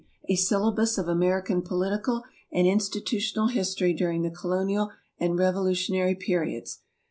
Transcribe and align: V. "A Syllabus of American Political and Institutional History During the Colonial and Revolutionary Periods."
V. 0.25 0.33
"A 0.33 0.35
Syllabus 0.35 0.97
of 0.97 1.07
American 1.07 1.61
Political 1.61 2.23
and 2.51 2.65
Institutional 2.65 3.49
History 3.49 3.93
During 3.93 4.23
the 4.23 4.31
Colonial 4.31 4.89
and 5.19 5.37
Revolutionary 5.37 6.15
Periods." 6.15 6.79